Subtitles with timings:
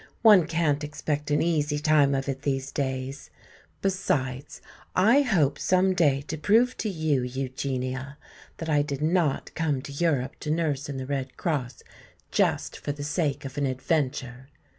[0.23, 3.29] One can't expect an easy time of it these days.
[3.83, 4.59] Besides,
[4.95, 8.17] I hope some day to prove to you, Eugenia,
[8.57, 11.83] that I did not come to Europe to nurse in the Red Cross
[12.31, 14.47] just for the sake of an adventure.